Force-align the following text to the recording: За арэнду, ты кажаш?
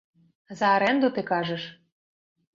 За 0.61 0.71
арэнду, 0.77 1.11
ты 1.19 1.25
кажаш? 1.29 1.69